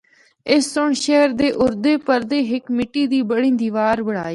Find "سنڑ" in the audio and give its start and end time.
0.73-0.89